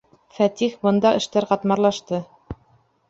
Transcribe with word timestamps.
Фәтих, 0.37 0.77
бында 0.87 1.11
эштәр 1.19 1.49
ҡатмарлашты. 1.53 2.25